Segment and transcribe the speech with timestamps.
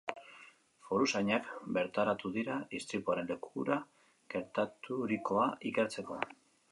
[0.85, 3.77] Foruzainak bertaratu dira istripuaren lekura
[4.35, 6.19] gertaturikoa ikertzeko.